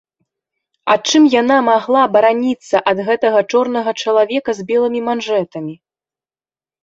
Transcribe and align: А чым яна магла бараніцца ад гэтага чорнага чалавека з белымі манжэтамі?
А 0.91 0.93
чым 1.09 1.23
яна 1.41 1.57
магла 1.67 2.03
бараніцца 2.15 2.77
ад 2.91 2.97
гэтага 3.09 3.39
чорнага 3.51 3.91
чалавека 4.05 4.51
з 4.61 4.65
белымі 4.71 4.99
манжэтамі? 5.11 5.75